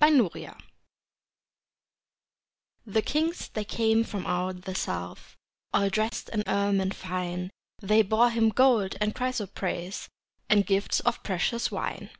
Christmas 0.00 0.32
Carol 0.32 0.56
The 2.86 3.02
kings 3.02 3.48
they 3.48 3.64
came 3.64 4.04
from 4.04 4.24
out 4.24 4.62
the 4.62 4.76
south, 4.76 5.34
All 5.74 5.88
dressed 5.88 6.28
in 6.28 6.44
ermine 6.46 6.92
fine, 6.92 7.50
They 7.82 8.02
bore 8.02 8.30
Him 8.30 8.50
gold 8.50 8.94
and 9.00 9.12
chrysoprase, 9.12 10.08
And 10.48 10.64
gifts 10.64 11.00
of 11.00 11.24
precious 11.24 11.68
wine. 11.68 12.10